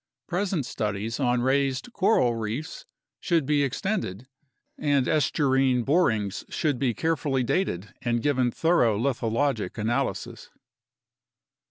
Present 0.25 0.65
studies 0.65 1.19
on 1.19 1.43
raised 1.43 1.93
coral 1.93 2.33
reefs 2.33 2.85
should 3.19 3.45
be 3.45 3.61
extended, 3.63 4.27
and 4.75 5.05
estuarine 5.07 5.83
borings 5.85 6.43
should 6.49 6.79
be 6.79 6.95
carefully 6.95 7.43
dated 7.43 7.93
and 8.01 8.19
given 8.23 8.49
thorough 8.49 8.97
lithologic 8.97 9.77
analysis. 9.77 10.49